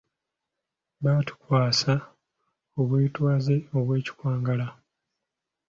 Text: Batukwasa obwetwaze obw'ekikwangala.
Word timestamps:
Batukwasa 1.03 1.93
obwetwaze 2.79 3.55
obw'ekikwangala. 3.77 4.67